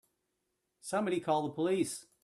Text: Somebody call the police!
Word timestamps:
Somebody 0.81 1.19
call 1.19 1.43
the 1.43 1.53
police! 1.53 2.07